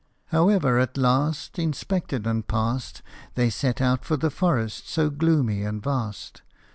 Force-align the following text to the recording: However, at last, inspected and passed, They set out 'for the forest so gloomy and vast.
However, 0.29 0.79
at 0.79 0.97
last, 0.97 1.59
inspected 1.59 2.25
and 2.25 2.47
passed, 2.47 3.03
They 3.35 3.51
set 3.51 3.79
out 3.81 4.03
'for 4.03 4.17
the 4.17 4.31
forest 4.31 4.89
so 4.89 5.11
gloomy 5.11 5.61
and 5.61 5.79
vast. 5.83 6.41